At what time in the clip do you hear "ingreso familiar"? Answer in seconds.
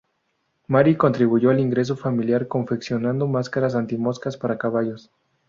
1.59-2.47